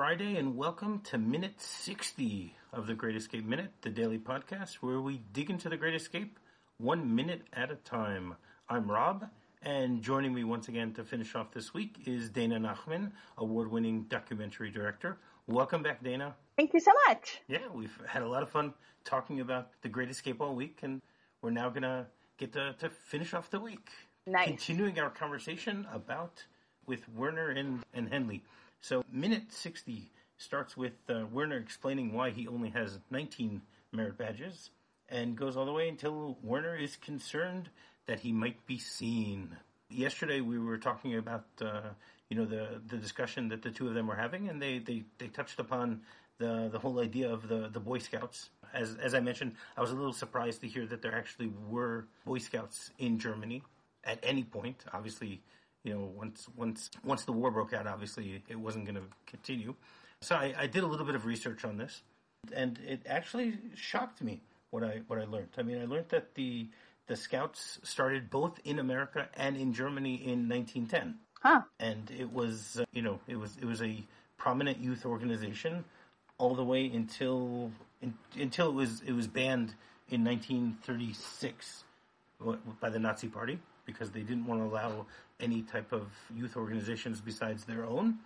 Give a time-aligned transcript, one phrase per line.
[0.00, 4.98] Friday, and welcome to minute 60 of the Great Escape Minute, the daily podcast where
[4.98, 6.38] we dig into the Great Escape
[6.78, 8.34] one minute at a time.
[8.66, 9.28] I'm Rob,
[9.60, 14.04] and joining me once again to finish off this week is Dana Nachman, award winning
[14.04, 15.18] documentary director.
[15.46, 16.34] Welcome back, Dana.
[16.56, 17.42] Thank you so much.
[17.46, 18.72] Yeah, we've had a lot of fun
[19.04, 21.02] talking about the Great Escape all week, and
[21.42, 22.06] we're now going to
[22.38, 23.90] get to, to finish off the week.
[24.26, 24.46] Nice.
[24.46, 26.42] Continuing our conversation about
[26.86, 28.42] with Werner and, and Henley.
[28.80, 33.60] So, minute 60 starts with uh, Werner explaining why he only has 19
[33.92, 34.70] merit badges
[35.08, 37.68] and goes all the way until Werner is concerned
[38.06, 39.56] that he might be seen.
[39.90, 41.90] Yesterday, we were talking about uh,
[42.30, 45.04] you know the the discussion that the two of them were having, and they, they,
[45.18, 46.00] they touched upon
[46.38, 48.50] the the whole idea of the, the Boy Scouts.
[48.72, 52.06] As as I mentioned, I was a little surprised to hear that there actually were
[52.24, 53.62] Boy Scouts in Germany
[54.04, 54.84] at any point.
[54.92, 55.42] Obviously,
[55.84, 59.74] you know, once once once the war broke out, obviously it wasn't going to continue.
[60.22, 62.02] So I, I, did a little bit of research on this,
[62.54, 65.48] and it actually shocked me what I what I learned.
[65.56, 66.68] I mean, I learned that the
[67.06, 71.16] the Scouts started both in America and in Germany in 1910.
[71.42, 71.62] Huh.
[71.78, 74.02] And it was uh, you know it was it was a
[74.36, 75.84] prominent youth organization
[76.36, 77.70] all the way until
[78.02, 79.74] in, until it was it was banned
[80.10, 81.84] in 1936
[82.80, 83.58] by the Nazi Party
[83.92, 85.06] because they didn't want to allow
[85.38, 88.18] any type of youth organizations besides their own.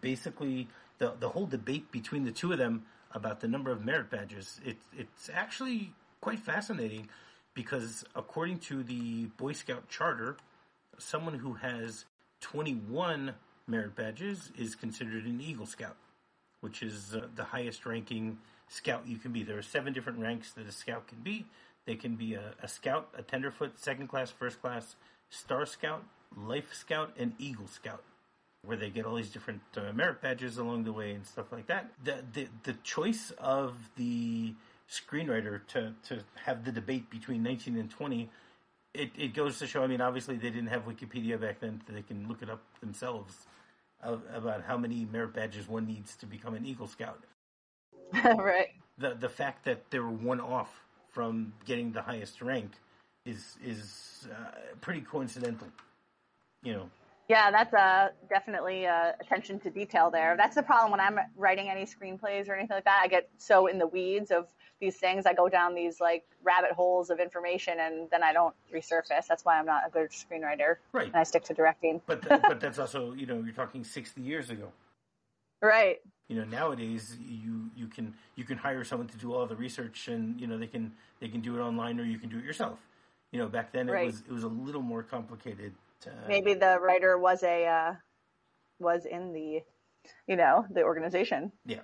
[0.00, 4.10] Basically, the the whole debate between the two of them about the number of merit
[4.10, 7.08] badges, it, it's actually quite fascinating
[7.54, 10.36] because according to the Boy Scout charter,
[10.98, 12.04] someone who has
[12.40, 13.34] 21
[13.66, 15.96] merit badges is considered an Eagle Scout,
[16.60, 19.42] which is uh, the highest ranking scout you can be.
[19.42, 21.46] There are seven different ranks that a scout can be.
[21.88, 24.94] They can be a, a scout, a tenderfoot, second class, first class,
[25.30, 26.04] star scout,
[26.36, 28.02] life scout, and eagle scout,
[28.62, 31.66] where they get all these different uh, merit badges along the way and stuff like
[31.68, 31.90] that.
[32.04, 34.52] The, the the choice of the
[34.90, 38.28] screenwriter to to have the debate between 19 and 20
[38.92, 39.82] it, it goes to show.
[39.82, 42.60] I mean, obviously they didn't have Wikipedia back then; so they can look it up
[42.80, 43.46] themselves
[44.02, 47.24] of, about how many merit badges one needs to become an Eagle Scout.
[48.12, 48.72] right.
[48.98, 50.84] The the fact that they were one off
[51.18, 52.70] from getting the highest rank
[53.26, 55.66] is is uh, pretty coincidental.
[56.62, 56.90] You know.
[57.28, 60.36] Yeah, that's uh, definitely uh, attention to detail there.
[60.36, 63.00] That's the problem when I'm writing any screenplays or anything like that.
[63.02, 64.46] I get so in the weeds of
[64.80, 65.26] these things.
[65.26, 69.26] I go down these like rabbit holes of information, and then I don't resurface.
[69.28, 70.76] That's why I'm not a good screenwriter.
[70.92, 71.08] Right.
[71.08, 72.00] And I stick to directing.
[72.06, 74.70] But but that's also you know you're talking 60 years ago.
[75.60, 75.98] Right.
[76.28, 80.08] You know nowadays you you can you can hire someone to do all the research
[80.08, 82.44] and you know they can they can do it online or you can do it
[82.44, 82.78] yourself.
[83.32, 85.72] You know back then it was it was a little more complicated.
[86.02, 87.94] To, Maybe the writer was a uh,
[88.78, 89.62] was in the
[90.26, 91.52] you know the organization.
[91.66, 91.80] Yeah,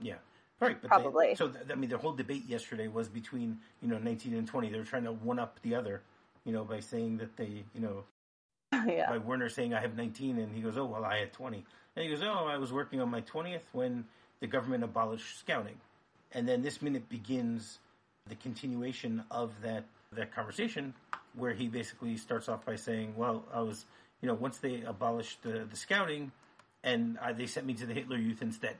[0.00, 0.14] yeah,
[0.60, 0.80] right.
[0.80, 1.28] But Probably.
[1.28, 4.46] They, so th- I mean, the whole debate yesterday was between you know 19 and
[4.46, 4.70] 20.
[4.70, 6.02] They were trying to one up the other,
[6.44, 8.04] you know, by saying that they, you know,
[8.88, 9.08] yeah.
[9.10, 11.64] by Werner saying I have 19, and he goes, oh well, I had 20,
[11.96, 14.04] and he goes, oh, I was working on my 20th when
[14.40, 15.76] the government abolished scouting,
[16.32, 17.78] and then this minute begins
[18.28, 20.94] the continuation of that that conversation
[21.36, 23.84] where he basically starts off by saying, well, I was,
[24.20, 26.30] you know, once they abolished the, the scouting,
[26.84, 28.76] and I, they sent me to the Hitler Youth instead.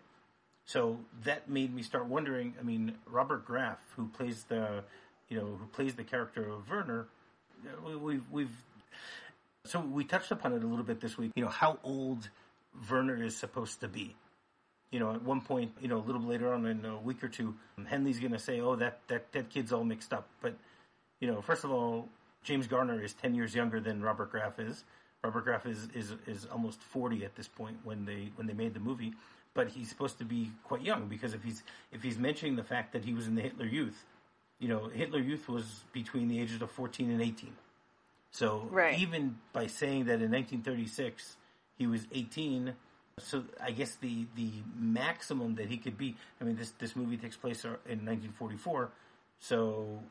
[0.67, 2.55] So that made me start wondering.
[2.61, 4.85] I mean, Robert Graf, who plays the,
[5.29, 7.09] you know, who plays the character of Werner,
[7.67, 8.57] uh, we- we've we've
[9.65, 11.33] so we touched upon it a little bit this week.
[11.35, 12.29] You know how old
[12.91, 14.15] Werner is supposed to be.
[14.91, 17.29] You know, at one point, you know, a little later on in a week or
[17.29, 17.55] two,
[17.85, 20.55] Henley's going to say, "Oh, that that that kid's all mixed up." But
[21.21, 22.09] you know, first of all,
[22.45, 24.85] James Garner is ten years younger than Robert Graf is.
[25.25, 28.75] Robert Graf is, is is almost forty at this point when they when they made
[28.75, 29.15] the movie,
[29.55, 32.93] but he's supposed to be quite young because if he's if he's mentioning the fact
[32.93, 34.05] that he was in the Hitler Youth,
[34.61, 37.55] you know, Hitler Youth was between the ages of fourteen and eighteen.
[38.35, 38.99] So Right.
[38.99, 41.37] even by saying that in 1936
[41.79, 42.75] he was 18,
[43.19, 46.17] so I guess the the maximum that he could be.
[46.41, 47.71] I mean, this this movie takes place in
[48.05, 48.91] 1944,
[49.39, 50.03] so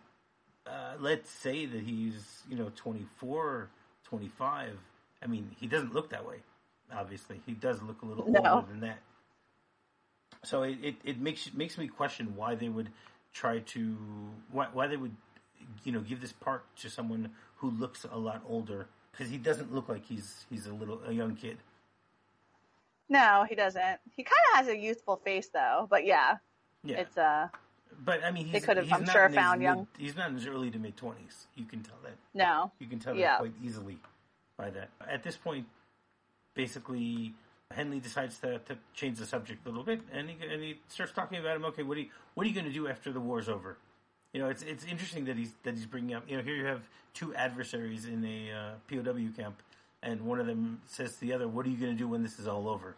[0.66, 3.70] uh, let's say that he's you know 24,
[4.06, 4.80] 25.
[5.22, 6.38] I mean, he doesn't look that way.
[6.94, 8.40] Obviously, he does look a little No.
[8.40, 9.00] older than that.
[10.44, 12.90] So it, it, it makes makes me question why they would
[13.34, 13.98] try to
[14.50, 15.16] why why they would
[15.83, 19.74] you know give this part to someone who looks a lot older because he doesn't
[19.74, 21.57] look like he's he's a little a young kid.
[23.10, 24.00] No, he doesn't.
[24.15, 25.88] He kind of has a youthful face though.
[25.89, 26.38] But yeah,
[26.83, 27.48] Yeah, it's uh
[28.04, 30.36] but I mean, he's, could have, I'm not sure, found mid- young- He's not in
[30.36, 31.45] his early to mid twenties.
[31.56, 32.15] You can tell that.
[32.33, 32.71] no.
[32.80, 33.33] You can tell Yeah.
[33.33, 33.98] that quite easily
[34.57, 34.89] by that.
[35.07, 35.68] At this point,
[36.56, 37.33] basically,
[37.71, 41.12] Henley decides to, to change the subject a little bit, and he and he starts
[41.12, 41.65] talking about him.
[41.65, 43.77] Okay, what are you, what are you going to do after the war's over?
[44.33, 46.24] You know, it's it's interesting that he's that he's bringing up.
[46.27, 46.81] You know, here you have
[47.13, 49.62] two adversaries in a uh, POW camp,
[50.01, 52.24] and one of them says to the other, "What are you going to do when
[52.24, 52.95] this is all over?"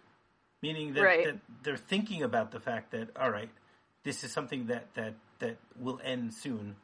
[0.61, 1.25] Meaning that, Right.
[1.25, 3.49] that they're thinking about the fact that all right,
[4.03, 6.77] this is something that that that will end soon,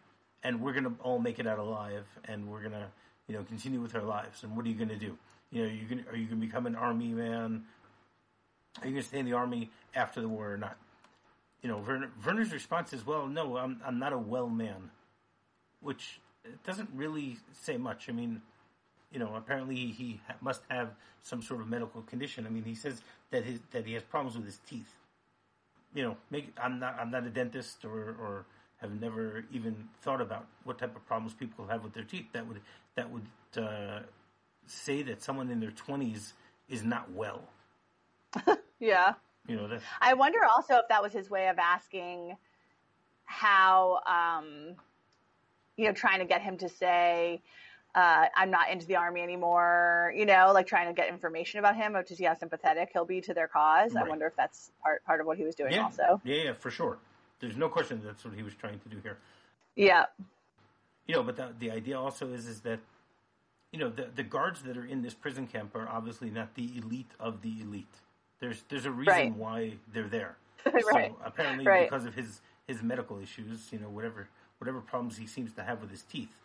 [0.43, 2.87] and we're going to all make it out alive, and we're going to
[3.27, 4.43] you know continue with our lives.
[4.43, 5.17] And what are you going to do?
[5.51, 7.63] You know, you are you going to become an army man?
[8.81, 10.77] Are you going to stay in the army after the war or not?
[11.61, 14.89] You know, Werner, Werner's response is, "Well, no, I'm I'm not a well man,"
[15.79, 16.19] which
[16.65, 18.09] doesn't really say much.
[18.09, 18.41] I mean,
[19.11, 20.89] you know, apparently he must have
[21.21, 22.47] some sort of medical condition.
[22.47, 24.91] I mean, he says that his that he has problems with his teeth.
[25.93, 28.45] You know, make I'm not I'm not a dentist or or
[28.77, 32.25] have never even thought about what type of problems people have with their teeth.
[32.33, 32.61] That would
[32.95, 33.27] that would
[33.63, 33.99] uh,
[34.65, 36.33] say that someone in their twenties
[36.69, 37.43] is not well.
[38.81, 39.13] Yeah.
[39.47, 42.37] You know, that I wonder also if that was his way of asking
[43.25, 44.75] how, um,
[45.77, 47.41] you know, trying to get him to say,
[47.95, 51.75] uh, I'm not into the army anymore, you know, like trying to get information about
[51.75, 53.95] him or to see how sympathetic he'll be to their cause.
[53.95, 56.21] I wonder if that's part, part of what he was doing yeah, also.
[56.23, 56.99] yeah, yeah, for sure.
[57.39, 59.17] There's no question that's what he was trying to do here.
[59.75, 60.05] Yeah.
[61.07, 62.79] You know, but the, the idea also is is that
[63.71, 66.77] you know the the guards that are in this prison camp are obviously not the
[66.77, 67.95] elite of the elite.
[68.41, 69.35] There's there's a reason Right.
[69.35, 70.35] why they're there.
[70.65, 70.83] right.
[70.83, 71.89] So apparently Right.
[71.89, 74.27] because of his his medical issues, you know, whatever
[74.57, 76.35] whatever problems he seems to have with his teeth.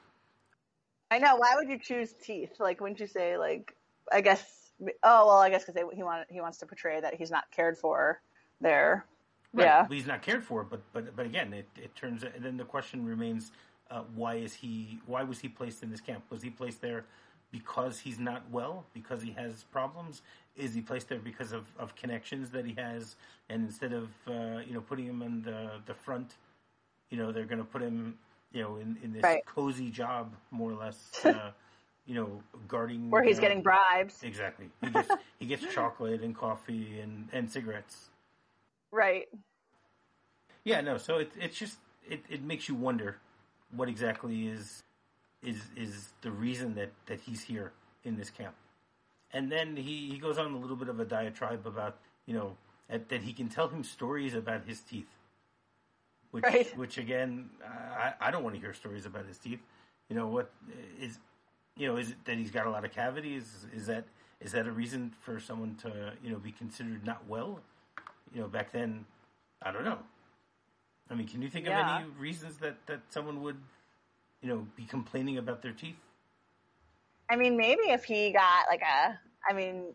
[1.11, 1.37] I know.
[1.37, 2.61] Why would you choose teeth?
[2.61, 3.75] Like, wouldn't you say like?
[4.13, 4.73] I guess.
[5.03, 7.79] Oh well, I guess because he want he wants to portray that he's not cared
[7.79, 8.21] for
[8.61, 9.07] there.
[9.55, 9.65] Right.
[9.65, 9.87] Yeah.
[9.89, 13.07] He's not cared for, but but but again, it, it turns and then the question
[13.07, 13.53] remains:
[13.91, 15.01] uh, Why is he?
[15.07, 16.25] Why was he placed in this camp?
[16.29, 17.07] Was he placed there
[17.51, 18.85] because he's not well?
[18.95, 20.23] Because he has problems?
[20.57, 23.17] Is he placed there because of, of connections that he has?
[23.49, 26.35] And instead of uh, you know putting him in the the front,
[27.11, 28.19] you know they're going to put him
[28.53, 29.45] you know in, in this Right.
[29.47, 31.13] cozy job more or less.
[31.25, 31.51] Uh,
[32.07, 34.23] you know, guarding Where he's uh, getting bribes.
[34.23, 34.71] exactly.
[34.81, 35.09] He gets
[35.41, 38.11] he gets chocolate and coffee and and cigarettes.
[38.93, 39.27] Right.
[40.65, 40.99] Yeah, no.
[40.99, 41.79] So it, it's just
[42.09, 43.17] it, it makes you wonder
[43.75, 44.85] what exactly is
[45.43, 47.73] is is the reason that that he's here
[48.05, 48.55] in this camp.
[49.33, 51.97] And then he, he goes on a little bit of a diatribe about
[52.27, 52.56] you know
[52.88, 55.09] that, that he can tell him stories about his teeth,
[56.31, 56.77] which Right.
[56.77, 59.61] which again I, I don't want to hear stories about his teeth.
[60.09, 60.50] You know what
[61.00, 61.19] is
[61.77, 63.67] you know is it that he's got a lot of cavities?
[63.75, 64.05] Is that
[64.41, 67.61] is that a reason for someone to you know be considered not well?
[68.35, 69.05] You know back then,
[69.62, 69.99] I don't know.
[71.11, 71.81] I mean, can you think Yeah.
[71.81, 73.59] of any reasons that, that someone would,
[74.43, 75.97] you know, be complaining about their teeth?
[77.31, 79.19] I mean, maybe if he got like a,
[79.49, 79.94] I mean,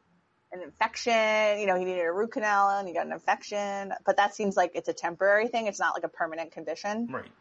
[0.51, 4.17] an infection, you know, he needed a root canal and he got an infection, but
[4.17, 5.67] that seems like it's a temporary thing.
[5.67, 7.07] It's not like a permanent condition.
[7.09, 7.31] Right.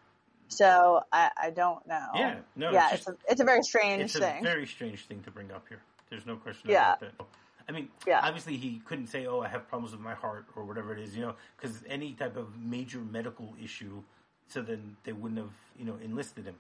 [0.49, 2.06] So I, I don't know.
[2.14, 2.37] Yeah.
[2.56, 2.73] No.
[2.73, 4.43] yeah, it's, it's a, it's a very strange it's a thing.
[4.43, 5.81] very strange thing to bring up here.
[6.08, 6.94] There's no question Yeah.
[6.94, 7.26] about that.
[7.69, 8.20] I mean, Yeah.
[8.23, 11.14] obviously he couldn't say, "Oh, I have problems with my heart" or whatever it is,
[11.17, 14.02] you know, because any type of major medical issue,
[14.49, 16.56] so then they wouldn't have, you know, enlisted him.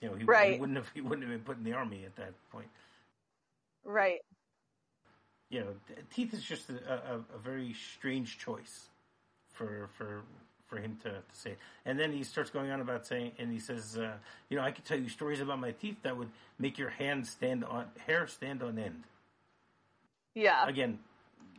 [0.00, 2.16] You know, he, he wouldn't have he wouldn't have been put in the army at
[2.16, 2.68] that point.
[3.84, 4.20] right.
[5.50, 5.66] you know,
[6.14, 8.88] teeth is just a, a, a very strange choice
[9.52, 10.22] for for
[10.66, 11.56] for him to, to say.
[11.84, 14.14] And then he starts going on about saying, and he says, uh,
[14.48, 17.26] you know, I could tell you stories about my teeth that would make your hand
[17.26, 19.04] stand on hair stand on end.
[20.34, 20.66] Yeah.
[20.66, 20.98] Again,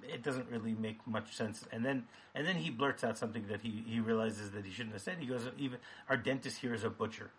[0.03, 1.65] it doesn't really make much sense.
[1.71, 4.93] And then and then he blurts out something that he he realizes that he shouldn't
[4.93, 5.17] have said.
[5.19, 7.31] He goes, even our dentist here is a butcher.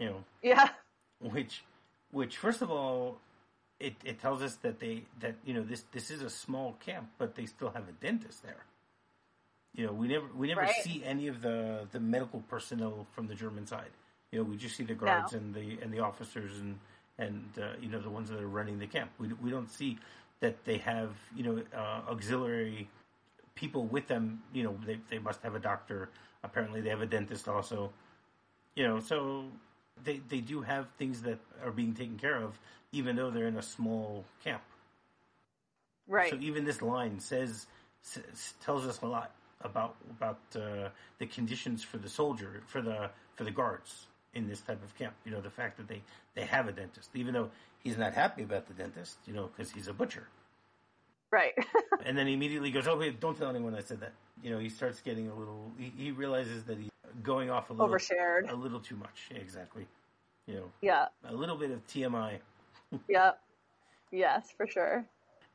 [0.00, 0.70] You know, Yeah.
[1.20, 1.64] which
[2.12, 3.20] which first of all
[3.80, 7.10] it, it tells us that they that you know this this is a small camp
[7.18, 8.64] but they still have a dentist there.
[9.74, 10.74] You know we never we never Right.
[10.84, 13.90] see any of the the medical personnel from the german side.
[14.32, 16.78] You know we just see the guards and the and the officers and
[17.18, 19.10] and uh, you know the ones that are running the camp.
[19.18, 19.98] We, we don't see
[20.40, 22.88] that they have you know uh, auxiliary
[23.54, 24.42] people with them.
[24.52, 26.10] You know they, they must have a doctor.
[26.42, 27.92] Apparently they have a dentist also.
[28.76, 29.46] You know so
[30.04, 32.58] they they do have things that are being taken care of
[32.92, 34.62] even though they're in a small camp
[36.08, 36.30] Right.
[36.30, 37.66] so even this line says,
[38.04, 39.30] s- tells us a lot
[39.62, 40.88] about about uh,
[41.18, 45.14] the conditions for the soldier for the for the guards in this type of camp.
[45.24, 46.02] You know, the fact that they
[46.34, 49.18] they have a dentist, even though he's not happy about the dentist.
[49.26, 50.26] You know, because he's a butcher.
[51.30, 51.52] right.
[52.04, 54.58] And then he immediately goes, "Oh wait, don't tell anyone I said that." You know,
[54.58, 55.70] he starts getting a little.
[55.78, 56.89] He, he realizes that he's
[57.22, 58.50] going off a little Overshared.
[58.50, 59.28] a little too much.
[59.34, 59.86] Exactly.
[60.46, 61.06] You know, Yeah.
[61.24, 62.38] a little bit of TMI.
[63.08, 63.32] Yeah.
[64.10, 65.04] Yes, for sure.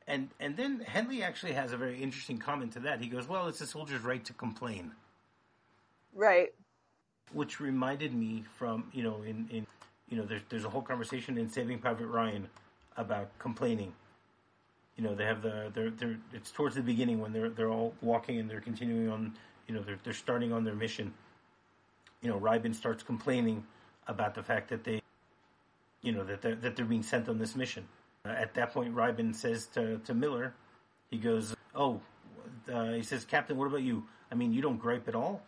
[0.06, 3.00] And and then Henley actually has a very interesting comment to that.
[3.00, 4.92] He goes, "Well, it's a soldier's right to complain,"
[6.14, 6.54] Right.
[7.32, 9.66] which reminded me from you know in in
[10.08, 12.48] you know there's there's a whole conversation in Saving Private Ryan
[12.96, 13.92] about complaining.
[14.96, 17.92] You know, they have the they're they're it's towards the beginning when they're they're all
[18.00, 19.34] walking and they're continuing on.
[19.68, 21.12] You know, they're they're starting on their mission.
[22.26, 23.64] You know, Reiben starts complaining
[24.08, 25.00] about the fact that they,
[26.02, 27.86] you know, that they're, that they're being sent on this mission.
[28.24, 30.52] Uh, at that point, Reiben says to to Miller,
[31.08, 32.00] he goes, "Oh,"
[32.68, 34.02] uh, he says, "Captain, what about you?
[34.32, 35.40] I mean, you don't gripe at all."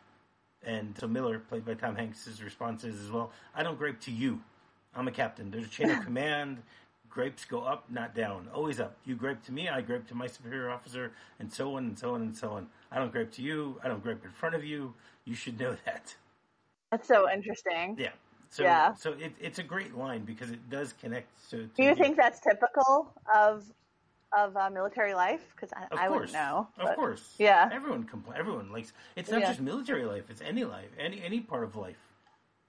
[0.62, 4.00] And so Miller, played by Tom Hanks, his response is as well, I don't gripe
[4.02, 4.40] to you.
[4.94, 5.50] I'm a captain.
[5.50, 6.62] There's a chain of command.
[7.10, 8.46] Grapes go up, not down.
[8.54, 8.96] Always up.
[9.04, 12.14] You gripe to me, I gripe to my superior officer, and so on and so
[12.14, 12.68] on and so on.
[12.92, 13.80] I don't gripe to you.
[13.82, 14.94] I don't gripe in front of you.
[15.24, 16.14] You should know that.
[16.90, 17.96] That's so interesting.
[17.98, 18.10] Yeah.
[18.50, 18.94] So, Yeah.
[18.94, 21.58] so it, it's a great line because it does connect to.
[21.58, 23.64] to Do you think that's typical of
[24.36, 25.40] of uh, military life?
[25.54, 26.68] Because I, I wouldn't know.
[26.78, 27.34] Of course.
[27.38, 27.68] Yeah.
[27.72, 28.92] Everyone compl- Everyone likes.
[29.16, 29.48] It's not Yeah.
[29.48, 30.24] just military life.
[30.28, 30.90] It's any life.
[30.98, 31.96] Any any part of life.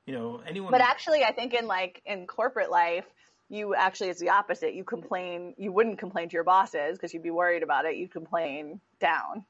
[0.05, 0.71] You know, anyone.
[0.71, 3.05] But actually, I think in like in corporate life,
[3.49, 4.73] you actually it's the opposite.
[4.73, 5.53] You complain.
[5.57, 7.95] You wouldn't complain to your bosses because you'd be worried about it.
[7.95, 9.45] You complain down.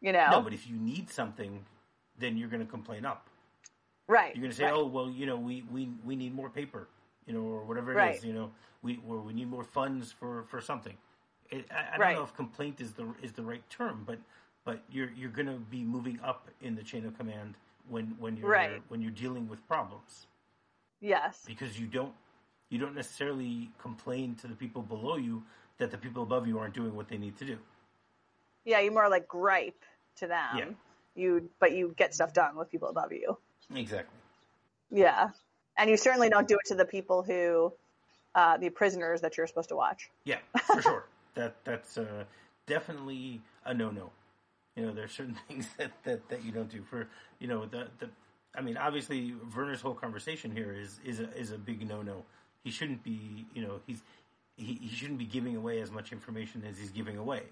[0.00, 0.28] You know.
[0.32, 1.64] no, but if you need something,
[2.18, 3.28] then you're going to complain up.
[4.08, 4.34] Right.
[4.34, 4.74] You're going to say, right.
[4.74, 6.88] "Oh, well, you know, we, we we need more paper,
[7.26, 8.24] you know, or whatever it is, Right.
[8.24, 8.50] you know,
[8.82, 10.96] we or we need more funds for for something."
[11.50, 14.18] It, I, I don't know if complaint is the is the right term, but
[14.64, 17.54] but you're you're going to be moving up in the chain of command
[17.88, 18.48] when when you're
[18.88, 20.26] when you're dealing with problems
[21.00, 21.42] Yes.
[21.46, 22.14] because you don't
[22.70, 25.42] you don't necessarily complain to the people below you
[25.78, 27.58] that the people above you aren't doing what they need to do.
[28.64, 29.82] Yeah, you more like gripe
[30.16, 30.56] to them.
[30.56, 30.64] Yeah.
[31.14, 33.36] You, but you get stuff done with people above you.
[33.74, 34.18] Exactly.
[34.90, 35.30] Yeah,
[35.78, 37.72] and you certainly don't do it to the people who,
[38.34, 40.10] uh, the prisoners that you're supposed to watch.
[40.24, 41.04] Yeah, for sure.
[41.34, 42.24] That that's uh,
[42.66, 44.10] definitely a no no.
[44.76, 47.88] You know, there's certain things that, that, that you don't do for you know the
[48.00, 48.10] the.
[48.54, 52.24] I mean, obviously, Werner's whole conversation here is is a, is a big no no.
[52.64, 53.46] He shouldn't be.
[53.54, 54.02] You know, he's
[54.58, 57.44] he, he shouldn't be giving away as much information as he's giving away.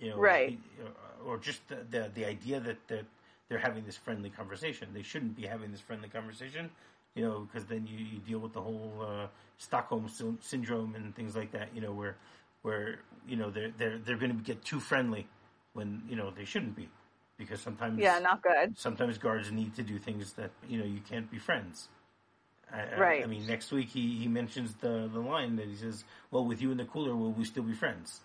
[0.00, 0.50] You know, Right.
[0.50, 0.82] he-
[1.24, 3.04] or just the, the the idea that that
[3.48, 4.88] they're having this friendly conversation.
[4.92, 6.70] They shouldn't be having this friendly conversation.
[7.14, 9.26] You know, because then you, you deal with the whole uh,
[9.56, 11.68] Stockholm sy- syndrome and things like that.
[11.74, 12.16] You know, where
[12.62, 15.26] where you know they're they're they're going to get too friendly
[15.72, 16.88] when you know they shouldn't be,
[17.38, 18.78] because sometimes Yeah, not good.
[18.78, 21.88] sometimes guards need to do things that you know you can't be friends.
[22.72, 23.22] I, I- Right.
[23.24, 26.60] I, mean, next week he, he mentions the the line that he says, "Well, with
[26.60, 28.20] you in the cooler, will we still be friends?"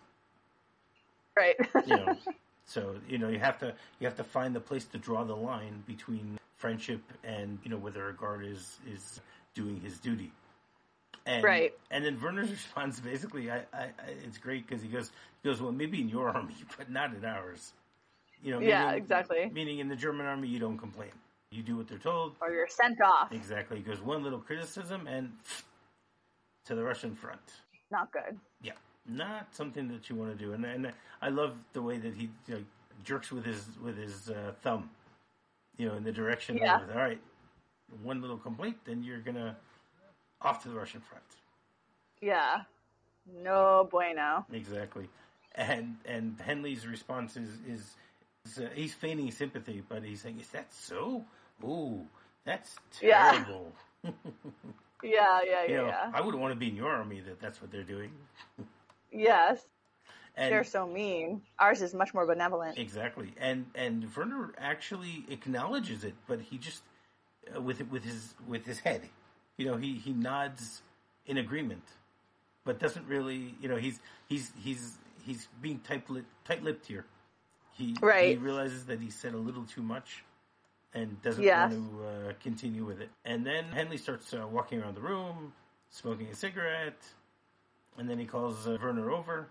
[1.35, 1.55] Right.
[1.87, 2.17] You know,
[2.65, 5.35] so you know you have to you have to find the place to draw the
[5.35, 9.19] line between friendship and you know whether a guard is is
[9.53, 10.31] doing his duty.
[11.25, 11.73] And, Right.
[11.91, 13.91] And then Werner's response basically, I, I, I
[14.25, 17.23] it's great because he goes, he goes, well, maybe in your army, but not in
[17.23, 17.73] ours.
[18.43, 19.49] You know, Yeah, meaning- exactly.
[19.53, 21.11] Meaning in the German army, you don't complain.
[21.51, 22.35] You do what they're told.
[22.41, 23.31] or you're sent off.
[23.31, 23.77] Exactly.
[23.77, 25.31] He goes one little criticism and
[26.65, 27.39] to the Russian front.
[27.91, 28.37] Not good.
[28.61, 28.73] Yeah,
[29.07, 30.53] not something that you want to do.
[30.53, 30.91] And and
[31.21, 32.63] I love the way that he you know,
[33.03, 34.89] jerks with his with his uh, thumb,
[35.77, 36.81] you know, in the direction Yeah.
[36.81, 37.19] of all right,
[38.01, 39.55] one little complaint, then you're gonna
[40.41, 41.23] off to the Russian front.
[42.21, 42.63] Yeah.
[43.41, 44.45] No bueno.
[44.51, 45.09] Exactly.
[45.55, 47.95] And and Henley's response is is,
[48.45, 51.23] is uh, he's feigning sympathy, but he's saying, "Is that so?
[51.63, 52.05] Ooh,
[52.45, 53.31] that's Yeah.
[53.31, 53.71] terrible."
[55.05, 56.11] Yeah, yeah, You yeah, know, yeah.
[56.13, 58.11] I wouldn't want to be in your army that that's what they're doing.
[59.13, 59.65] Yes.
[60.35, 61.41] And They're so mean.
[61.59, 62.77] Ours is much more benevolent.
[62.77, 66.81] exactly, and and Werner actually acknowledges it, but he just
[67.55, 69.09] uh, with with his with his head,
[69.57, 70.81] you know, he he nods
[71.27, 71.83] in agreement,
[72.65, 76.03] but doesn't really, you know, he's he's he's he's being tight
[76.45, 77.05] tight lipped here.
[77.73, 78.39] He he Right.
[78.39, 80.23] realizes that he said a little too much.
[80.95, 81.71] And doesn't Yes.
[81.73, 83.09] want to uh, continue with it.
[83.25, 85.51] And then Henley starts uh, walking around the room,
[85.89, 87.01] smoking a cigarette,
[87.97, 89.47] and then he calls uh, Werner over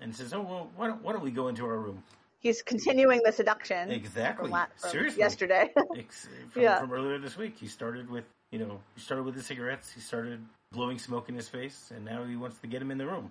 [0.00, 2.02] and says, "Oh well, why don't, why don't we go into our room?"
[2.38, 3.90] He's continuing the seduction.
[3.90, 4.44] Exactly.
[4.44, 5.18] From, la- from Seriously.
[5.20, 5.70] yesterday.
[5.98, 6.80] Ex- from, Yeah.
[6.80, 9.90] from earlier this week, he started with you know he started with the cigarettes.
[9.92, 12.98] He started blowing smoke in his face, and now he wants to get him in
[12.98, 13.30] the room.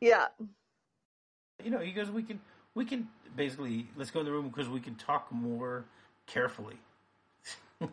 [0.00, 0.26] yeah.
[1.62, 2.40] You know, he goes, "We can
[2.74, 5.84] we can basically let's go in the room because we can talk more
[6.26, 6.76] carefully."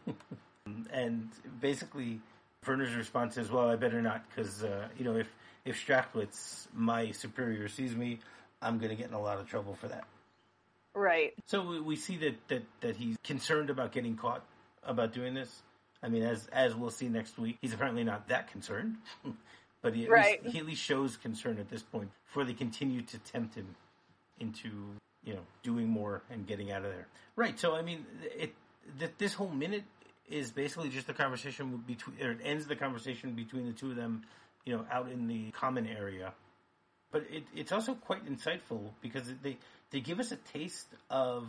[0.93, 2.19] and basically,
[2.65, 5.27] Werner's response is, "Well, I better not because uh, you know if
[5.65, 8.19] if Strachwitz, my superior, sees me,
[8.61, 10.05] I'm going to get in a lot of trouble for that."
[10.93, 11.33] Right.
[11.45, 14.43] So we, we see that, that, that he's concerned about getting caught
[14.83, 15.61] about doing this.
[16.03, 18.97] I mean, as as we'll see next week, he's apparently not that concerned.
[19.81, 20.43] but he at, Right.
[20.43, 23.75] least, he at least shows concern at this point before they continue to tempt him
[24.39, 24.69] into
[25.23, 27.07] you know doing more and getting out of there.
[27.35, 27.59] Right.
[27.59, 28.53] So I mean, it
[28.99, 29.83] th- this whole minute
[30.29, 33.95] is basically just a conversation between, or it ends the conversation between the two of
[33.95, 34.23] them,
[34.65, 36.33] you know, out in the common area.
[37.11, 39.57] But it, it's also quite insightful because they
[39.91, 41.47] they give us a taste of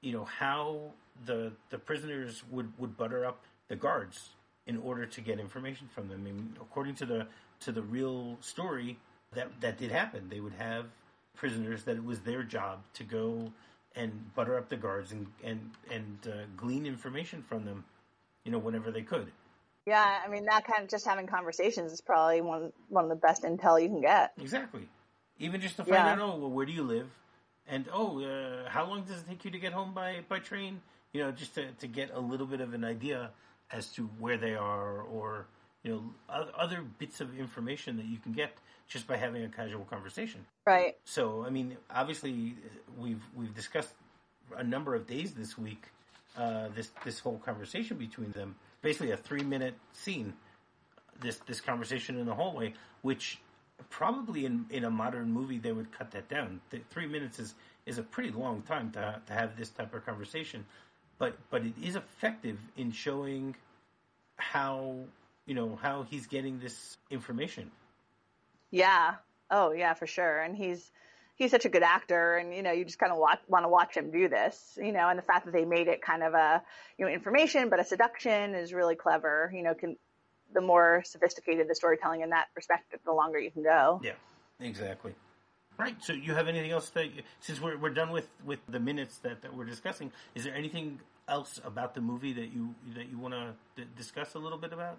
[0.00, 0.92] you know how
[1.26, 4.30] the the prisoners would, would butter up the guards
[4.66, 6.20] in order to get information from them.
[6.20, 7.26] I mean, according to the
[7.60, 8.98] to the real story,
[9.34, 10.28] that that did happen.
[10.28, 10.86] They would have
[11.34, 13.52] prisoners that it was their job to go
[13.96, 17.84] and butter up the guards and and and uh, glean information from them,
[18.44, 19.30] you know, whenever they could.
[19.86, 23.16] Yeah, I mean that kind of just having conversations is probably one one of the
[23.16, 24.32] best intel you can get.
[24.38, 24.88] Exactly.
[25.38, 26.12] Even just to find Yeah.
[26.12, 27.08] out, oh, well, where do you live?
[27.66, 30.82] And oh, uh, how long does it take you to get home by, by train?
[31.12, 33.30] You know, just to, to get a little bit of an idea
[33.72, 35.46] as to where they are or,
[35.82, 38.52] you know, other bits of information that you can get
[38.86, 40.44] just by having a casual conversation.
[40.66, 40.96] Right.
[41.04, 42.56] So, I mean, obviously,
[42.98, 43.94] we've we've discussed
[44.56, 45.86] a number of days this week.
[46.36, 50.32] Uh, this this whole conversation between them, basically a three minute scene.
[51.20, 53.38] This this conversation in the hallway, which
[53.88, 56.60] probably in in a modern movie they would cut that down.
[56.90, 57.54] Three minutes is
[57.86, 60.64] is a pretty long time to to have this type of conversation,
[61.18, 63.56] but but it is effective in showing
[64.36, 64.94] how
[65.46, 67.70] you know how he's getting this information.
[68.70, 69.16] Yeah.
[69.50, 70.40] Oh, yeah, for sure.
[70.40, 70.92] And he's
[71.40, 73.96] he's such a good actor, and you know, you just kind of want to watch
[73.96, 74.78] him do this.
[74.80, 76.62] You know, and the fact that they made it kind of a
[76.98, 79.50] you know information, but a seduction is really clever.
[79.52, 79.96] You know, can
[80.52, 84.00] the more sophisticated the storytelling in that perspective, the longer you can go.
[84.04, 84.12] Yeah,
[84.60, 85.14] exactly.
[85.78, 85.96] Right.
[86.02, 89.18] So, you have anything else that, you, since we're we're done with with the minutes
[89.18, 93.18] that, that we're discussing, is there anything else about the movie that you that you
[93.18, 94.98] want to d- discuss a little bit about?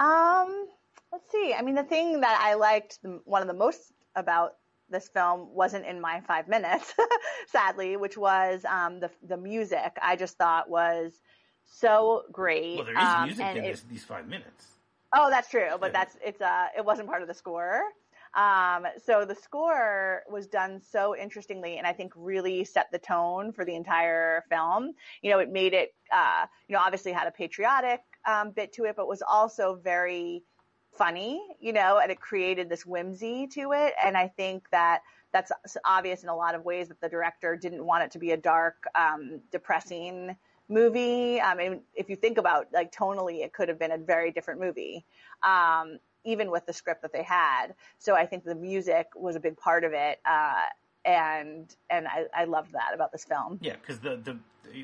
[0.00, 0.66] Um,
[1.12, 1.54] let's see.
[1.56, 4.54] I mean, the thing that I liked the, one of the most about
[4.94, 6.94] this film wasn't in my five minutes,
[7.48, 9.92] sadly, which was um, the the music.
[10.00, 11.20] I just thought was
[11.64, 12.76] so great.
[12.76, 14.62] Well, there is Um, music in it- this, these five minutes.
[15.16, 15.98] Oh, that's true, but Yeah.
[15.98, 17.82] that's it's uh it wasn't part of the score.
[18.34, 23.52] Um, so the score was done so interestingly, and I think really set the tone
[23.52, 24.92] for the entire film.
[25.22, 28.84] You know, it made it, uh, you know, obviously had a patriotic um, bit to
[28.86, 30.42] it, but was also very
[30.96, 31.40] funny.
[31.60, 35.02] You know, and it created this whimsy to it, and I think that
[35.32, 35.50] that's
[35.84, 38.36] obvious in a lot of ways that the director didn't want it to be a
[38.36, 40.36] dark, um, depressing
[40.68, 41.40] movie.
[41.40, 44.60] I mean, if you think about like tonally, it could have been a very different
[44.60, 45.04] movie,
[45.42, 47.74] um, even with the script that they had.
[47.98, 50.62] So I think the music was a big part of it, uh,
[51.04, 53.58] and and I, I loved that about this film.
[53.60, 54.38] Yeah, because the the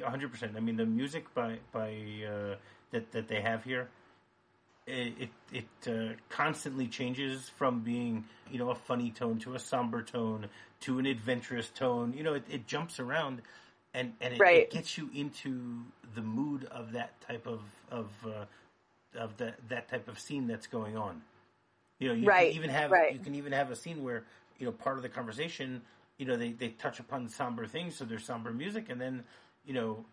[0.05, 0.55] hundred percent.
[0.57, 1.95] I mean, the music by by
[2.29, 2.57] uh,
[2.91, 3.89] that that they have here,
[4.87, 9.59] it it, it uh, constantly changes from being you know a funny tone to a
[9.59, 10.47] somber tone
[10.81, 12.15] to an adventurous tone.
[12.17, 13.43] You know, it, it jumps around,
[13.95, 14.57] and and it, Right.
[14.57, 15.83] it gets you into
[16.15, 18.45] the mood of that type of of uh,
[19.19, 21.23] of that that type of scene that's going on.
[21.99, 23.13] You know, you Right, can even have right.
[23.13, 24.25] you can even have a scene where
[24.59, 25.83] you know part of the conversation,
[26.19, 29.25] you know, they they touch upon somber things, so there's somber music, and then
[29.67, 30.05] you know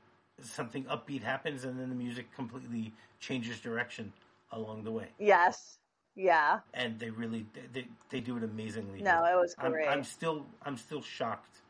[0.42, 4.14] something upbeat happens, and then the music completely changes direction
[4.52, 5.78] along the way, Yes,
[6.16, 9.02] yeah, and they really they they, do it amazingly.
[9.02, 9.88] no, it was I'm, great.
[9.88, 11.62] I'm still I'm still shocked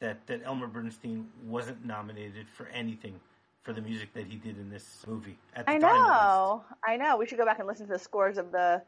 [0.00, 3.20] that that Elmer Bernstein wasn't nominated for anything
[3.62, 5.38] for the music that he did in this movie.
[5.54, 6.08] At the I time, at least.
[6.10, 7.16] know, I know.
[7.16, 8.82] We should go back and listen to the scores of the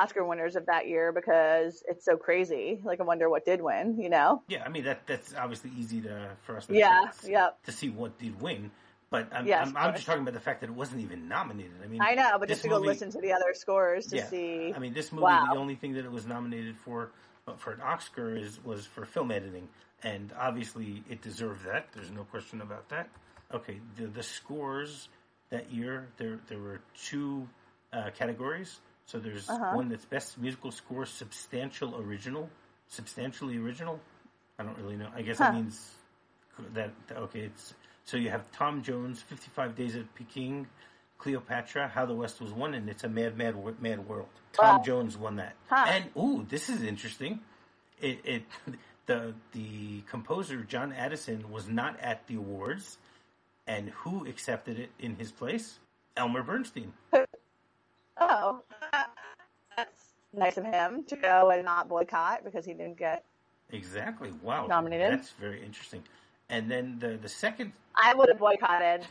[0.00, 2.80] Oscar winners of that year because it's so crazy.
[2.84, 3.98] Like, I wonder what did win.
[3.98, 4.42] You know?
[4.46, 7.62] Yeah, I mean that that's obviously easy to for us to Yeah, yep.
[7.64, 8.70] to see what did win,
[9.10, 11.72] but I'm Yes, I'm, I'm just talking about the fact that it wasn't even nominated.
[11.84, 14.16] I mean, I know, but just to go movie- listen to the other scores to
[14.16, 14.72] yeah, see.
[14.74, 15.48] I mean, this movie Wow.
[15.52, 17.10] the only thing that it was nominated for
[17.48, 19.68] uh, for an Oscar is was for film editing,
[20.02, 21.88] and obviously it deserved that.
[21.92, 23.08] There's no question about that.
[23.52, 25.08] Okay, the the scores
[25.50, 27.48] that year there there were two
[27.92, 28.78] uh, categories.
[29.06, 29.74] So there's Uh-huh.
[29.74, 32.48] one that's best musical score, substantial original,
[32.86, 33.98] substantially original.
[34.56, 35.10] I don't really know.
[35.12, 35.46] I guess Huh.
[35.46, 35.96] that means
[36.74, 37.40] that okay.
[37.40, 37.74] It's
[38.10, 40.66] so you have Tom Jones, Fifty Five Days at Peking,
[41.18, 44.26] Cleopatra, How the West Was Won, and it's a Mad Mad Mad World.
[44.52, 44.82] Tom Wow.
[44.82, 45.54] Jones won that.
[45.68, 45.86] Huh.
[45.88, 47.38] And ooh, this is interesting.
[48.00, 48.42] It, it
[49.06, 52.98] the the composer John Addison was not at the awards,
[53.68, 55.78] and who accepted it in his place?
[56.16, 56.92] Elmer Bernstein.
[58.22, 58.60] Oh,
[59.78, 63.24] that's nice of him to go and not boycott because he didn't get.
[63.72, 64.30] Exactly.
[64.42, 64.66] Wow.
[64.66, 65.10] Nominated.
[65.10, 66.02] That's very interesting.
[66.50, 69.06] And then the the second I would have boycotted.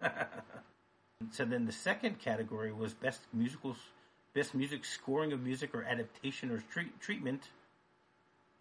[1.30, 3.76] so then the second category was best musicals,
[4.34, 7.48] Best Music Scoring of Music or Adaptation or treat- Treatment.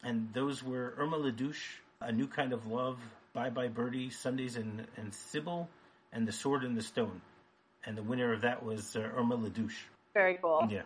[0.04, 2.98] And those were Irma La Douche, A New Kind of Love,
[3.34, 5.68] Bye Bye Birdie, Sundays and, and Cybèle,
[6.12, 7.22] and The Sword and the Stone.
[7.86, 9.84] And the winner of that was uh, Irma La Douche.
[10.14, 10.68] Very cool.
[10.70, 10.82] Yeah.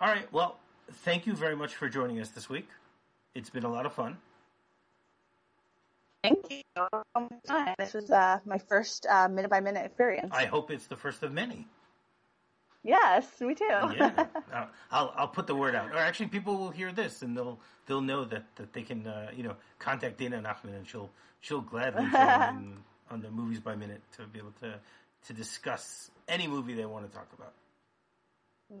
[0.00, 0.30] All right.
[0.32, 0.58] Well,
[1.04, 2.68] thank you very much for joining us this week.
[3.34, 4.18] It's been a lot of fun.
[6.24, 7.74] Thank you.
[7.78, 10.32] This was uh, my first uh, minute by minute experience.
[10.32, 11.66] I hope it's the first of many.
[12.82, 13.64] Yes, me too.
[13.68, 15.90] Yeah, uh, I'll I'll put the word out.
[15.90, 19.32] Or actually, people will hear this and they'll they'll know that, that they can uh,
[19.36, 21.10] you know contact Dana Nachman and she'll
[21.42, 22.78] she'll gladly join
[23.10, 24.78] on the movies by minute to be able to
[25.26, 27.52] to discuss any movie they want to talk about.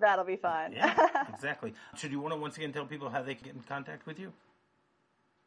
[0.00, 0.72] That'll be fun.
[0.72, 1.74] Yeah, exactly.
[1.96, 4.18] Should you want to once again tell people how they can get in contact with
[4.18, 4.32] you?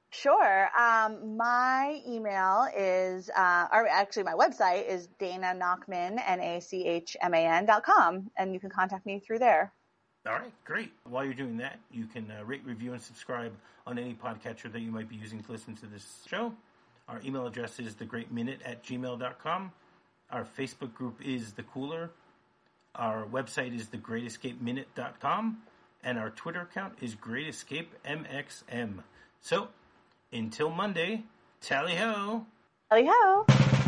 [0.10, 0.70] Sure.
[0.78, 8.32] Um, my email is, uh, or actually my website is Dana Nachman, N-A-C-H-M-A-N dot com,
[8.38, 9.74] and you can contact me through there.
[10.26, 10.91] All right, great.
[11.04, 13.54] While you're doing that, you can uh, rate, review, and subscribe
[13.86, 16.54] on any podcatcher that you might be using to listen to this show.
[17.08, 19.72] Our email address is thegreatminute at gmail.com.
[20.32, 22.10] Our Facebook group is The Cooler.
[22.96, 25.58] Our website is thegreatescapeminute.com.
[26.04, 29.04] And our Twitter account is GreatEscapeMXM.
[29.41, 29.70] So,
[30.32, 31.24] until Monday,
[31.62, 32.46] tally ho!
[32.90, 33.86] Tally ho!